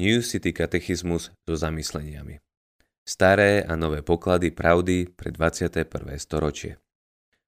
[0.00, 2.40] New City katechizmus so zamysleniami.
[3.04, 5.84] Staré a nové poklady pravdy pre 21.
[6.16, 6.80] storočie.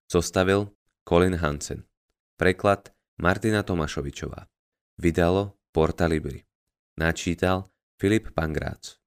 [0.05, 0.69] Zostavil
[1.09, 1.89] Colin Hansen.
[2.37, 2.93] Preklad
[3.25, 4.45] Martina Tomašovičová.
[5.01, 6.45] Vydalo Porta Libri.
[7.01, 9.01] Načítal Filip Pangrác.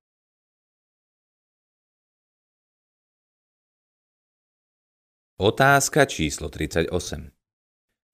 [5.38, 6.90] Otázka číslo 38.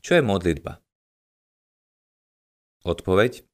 [0.04, 0.84] Čo je modlitba?
[2.84, 3.50] Odpoveď.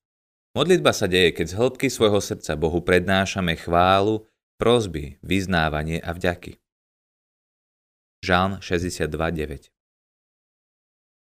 [0.58, 4.26] Modlitba sa deje, keď z hĺbky svojho srdca Bohu prednášame chválu,
[4.58, 6.58] prosby, vyznávanie a vďaky.
[8.26, 9.70] Žálm 62.9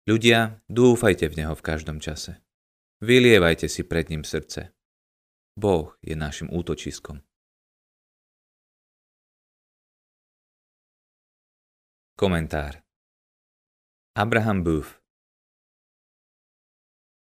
[0.07, 2.39] Ľudia, dúfajte v Neho v každom čase.
[3.03, 4.71] Vylievajte si pred ním srdce.
[5.59, 7.19] Boh je našim útočiskom.
[12.15, 12.79] Komentár
[14.15, 14.96] Abraham Booth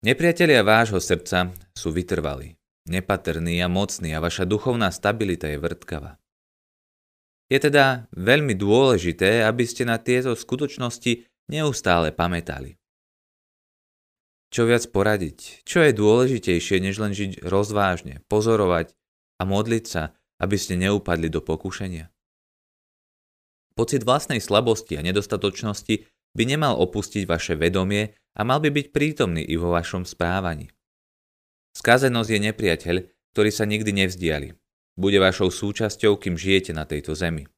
[0.02, 2.58] Nepriatelia vášho srdca sú vytrvalí,
[2.90, 6.18] nepatrní a mocní a vaša duchovná stabilita je vrtkavá.
[7.46, 12.82] Je teda veľmi dôležité, aby ste na tieto skutočnosti neustále pamätali.
[14.50, 15.62] Čo viac poradiť?
[15.62, 18.98] Čo je dôležitejšie, než len žiť rozvážne, pozorovať
[19.38, 22.10] a modliť sa, aby ste neupadli do pokušenia?
[23.78, 29.44] Pocit vlastnej slabosti a nedostatočnosti by nemal opustiť vaše vedomie a mal by byť prítomný
[29.44, 30.72] i vo vašom správaní.
[31.76, 32.96] Skazenosť je nepriateľ,
[33.32, 34.52] ktorý sa nikdy nevzdiali.
[34.96, 37.48] Bude vašou súčasťou, kým žijete na tejto zemi.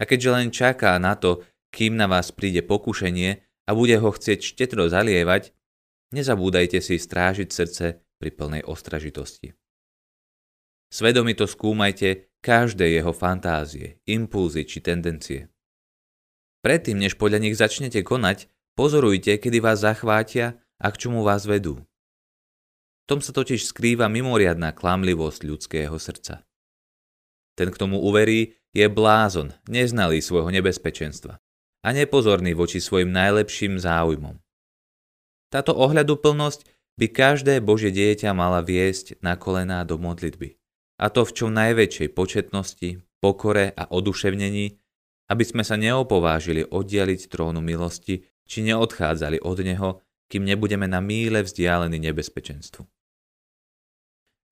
[0.00, 4.40] A keďže len čaká na to, kým na vás príde pokušenie a bude ho chcieť
[4.40, 5.52] štetro zalievať,
[6.16, 9.52] nezabúdajte si strážiť srdce pri plnej ostražitosti.
[10.88, 15.53] Svedomito skúmajte každé jeho fantázie, impulzy či tendencie.
[16.64, 21.84] Predtým, než podľa nich začnete konať, pozorujte, kedy vás zachvátia a k čomu vás vedú.
[23.04, 26.40] V tom sa totiž skrýva mimoriadná klamlivosť ľudského srdca.
[27.52, 31.36] Ten, k tomu uverí, je blázon, neznalý svojho nebezpečenstva
[31.84, 34.40] a nepozorný voči svojim najlepším záujmom.
[35.52, 36.64] Táto ohľaduplnosť
[36.96, 40.56] by každé Bože dieťa mala viesť na kolená do modlitby.
[40.96, 44.80] A to v čo najväčšej početnosti, pokore a oduševnení,
[45.30, 49.90] aby sme sa neopovážili oddialiť trónu milosti, či neodchádzali od Neho,
[50.28, 52.84] kým nebudeme na míle vzdialení nebezpečenstvu.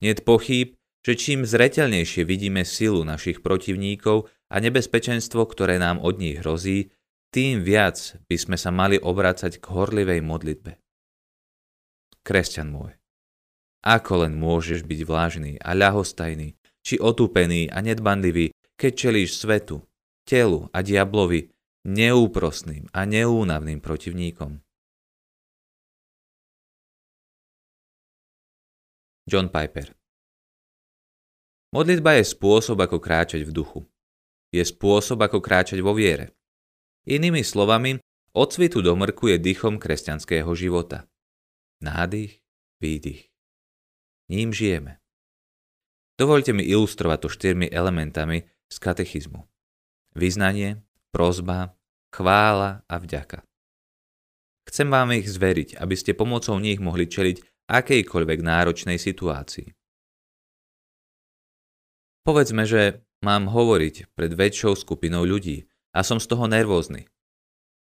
[0.02, 6.42] Niet pochýb, že čím zreteľnejšie vidíme silu našich protivníkov a nebezpečenstvo, ktoré nám od nich
[6.42, 6.90] hrozí,
[7.32, 10.78] tým viac by sme sa mali obrácať k horlivej modlitbe.
[12.22, 12.92] Kresťan môj,
[13.82, 19.82] ako len môžeš byť vlážný a ľahostajný, či otúpený a nedbanlivý, keď čelíš svetu,
[20.22, 21.50] telu a diablovi
[21.86, 24.62] neúprosným a neúnavným protivníkom.
[29.26, 29.94] John Piper
[31.72, 33.80] Modlitba je spôsob, ako kráčať v duchu.
[34.52, 36.36] Je spôsob, ako kráčať vo viere.
[37.08, 37.96] Inými slovami,
[38.36, 41.08] od svitu do mrku je dychom kresťanského života.
[41.80, 42.44] Nádych,
[42.80, 43.32] výdych.
[44.28, 45.00] Ním žijeme.
[46.20, 49.51] Dovolte mi ilustrovať to štyrmi elementami z katechizmu.
[50.12, 51.72] Vyznanie, prozba,
[52.12, 53.40] chvála a vďaka.
[54.68, 59.72] Chcem vám ich zveriť, aby ste pomocou nich mohli čeliť akejkoľvek náročnej situácii.
[62.22, 67.08] Povedzme, že mám hovoriť pred väčšou skupinou ľudí a som z toho nervózny.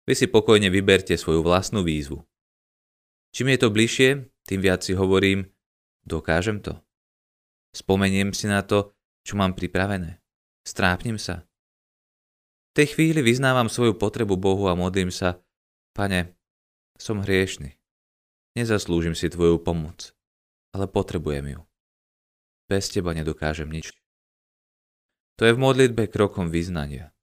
[0.06, 2.26] Vy si pokojne vyberte svoju vlastnú výzvu.
[3.32, 4.10] Čím je to bližšie,
[4.46, 5.50] tým viac si hovorím,
[6.06, 6.78] dokážem to.
[7.74, 8.94] Spomeniem si na to,
[9.26, 10.22] čo mám pripravené.
[10.64, 11.44] Strápnim sa
[12.76, 15.40] tej chvíli vyznávam svoju potrebu Bohu a modlím sa,
[15.96, 16.36] Pane,
[17.00, 17.72] som hriešný.
[18.60, 20.12] Nezaslúžim si Tvoju pomoc,
[20.76, 21.62] ale potrebujem ju.
[22.68, 23.96] Bez Teba nedokážem nič.
[25.40, 27.16] To je v modlitbe krokom vyznania.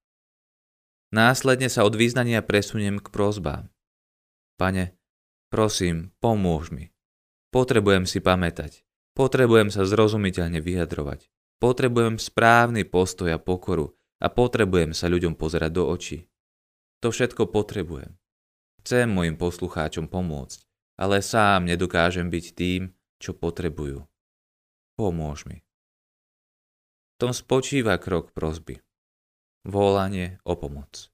[1.13, 3.69] Následne sa od vyznania presuniem k prozbám.
[4.57, 4.97] Pane,
[5.53, 6.93] prosím, pomôž mi.
[7.53, 8.85] Potrebujem si pamätať.
[9.13, 11.29] Potrebujem sa zrozumiteľne vyjadrovať.
[11.61, 13.93] Potrebujem správny postoj a pokoru,
[14.23, 16.31] a potrebujem sa ľuďom pozerať do očí.
[17.03, 18.15] To všetko potrebujem.
[18.83, 20.63] Chcem mojim poslucháčom pomôcť,
[21.03, 24.07] ale sám nedokážem byť tým, čo potrebujú.
[24.95, 25.67] Pomôž mi.
[27.15, 28.79] V tom spočíva krok prozby.
[29.63, 31.11] Volanie o pomoc.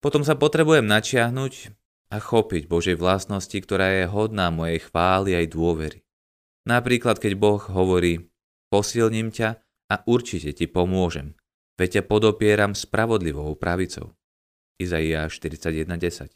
[0.00, 1.76] Potom sa potrebujem načiahnuť
[2.12, 6.00] a chopiť Božej vlastnosti, ktorá je hodná mojej chvály aj dôvery.
[6.64, 8.32] Napríklad, keď Boh hovorí,
[8.72, 9.60] posilním ťa
[9.92, 11.35] a určite ti pomôžem,
[11.76, 14.12] veď ťa podopieram spravodlivou pravicou.
[14.76, 16.32] Izaiáš 41.10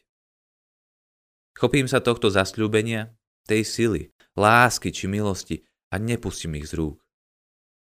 [1.56, 3.12] Chopím sa tohto zasľúbenia,
[3.44, 4.02] tej sily,
[4.38, 5.60] lásky či milosti
[5.92, 7.02] a nepustím ich z rúk.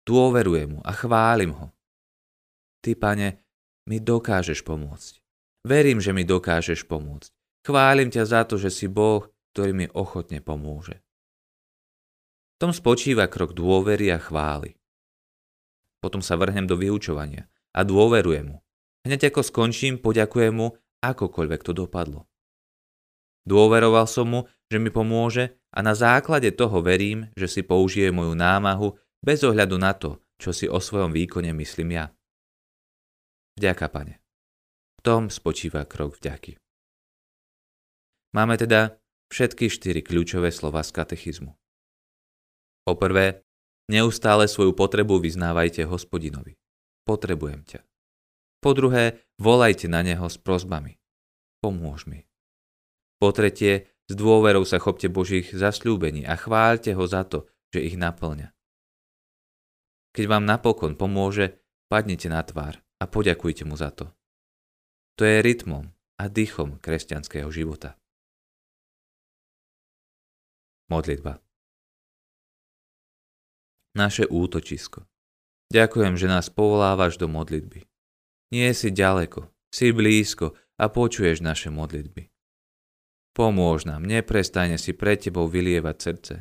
[0.06, 1.74] Dôverujem mu a chválim ho.
[2.80, 3.42] Ty, pane,
[3.90, 5.20] mi dokážeš pomôcť.
[5.66, 7.34] Verím, že mi dokážeš pomôcť.
[7.66, 11.02] Chválim ťa za to, že si Boh, ktorý mi ochotne pomôže.
[12.56, 14.78] V tom spočíva krok dôvery a chvály.
[16.06, 18.62] Potom sa vrhnem do vyučovania a dôverujem mu.
[19.10, 22.30] Hneď ako skončím, poďakujem mu, akokoľvek to dopadlo.
[23.50, 28.38] Dôveroval som mu, že mi pomôže a na základe toho verím, že si použije moju
[28.38, 32.06] námahu bez ohľadu na to, čo si o svojom výkone myslím ja.
[33.58, 34.22] Vďaka, pane.
[34.98, 36.58] V tom spočíva krok vďaky.
[38.38, 39.02] Máme teda
[39.34, 41.54] všetky štyri kľúčové slova z katechizmu.
[42.86, 43.45] Poprvé,
[43.90, 46.58] neustále svoju potrebu vyznávajte hospodinovi.
[47.06, 47.82] Potrebujem ťa.
[48.60, 50.98] Po druhé, volajte na neho s prozbami.
[51.62, 52.26] Pomôž mi.
[53.22, 57.96] Po tretie, s dôverou sa chopte Božích zasľúbení a chváľte ho za to, že ich
[57.98, 58.54] naplňa.
[60.14, 64.10] Keď vám napokon pomôže, padnite na tvár a poďakujte mu za to.
[65.18, 65.90] To je rytmom
[66.22, 67.98] a dýchom kresťanského života.
[70.86, 71.45] Modlitba
[73.96, 75.08] Naše útočisko.
[75.72, 77.88] Ďakujem, že nás povolávaš do modlitby.
[78.52, 82.28] Nie si ďaleko, si blízko a počuješ naše modlitby.
[83.36, 86.36] Pomôž nám neprestajne si pred Tebou vylievať srdce.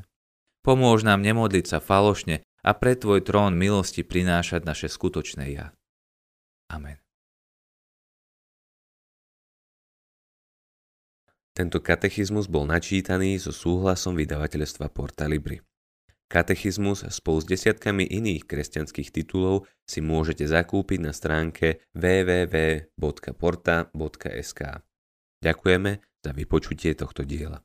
[0.63, 5.75] Pomôž nám nemodliť sa falošne a pre Tvoj trón milosti prinášať naše skutočné ja.
[6.71, 6.99] Amen.
[11.55, 15.63] Tento katechizmus bol načítaný so súhlasom vydavateľstva Porta Libri.
[16.29, 23.01] Katechizmus spolu s desiatkami iných kresťanských titulov si môžete zakúpiť na stránke www.porta.sk.
[25.45, 25.93] Ďakujeme
[26.25, 27.61] za vypočutie tohto diela.